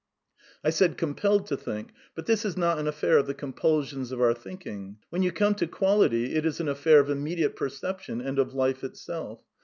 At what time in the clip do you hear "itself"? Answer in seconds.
8.83-9.43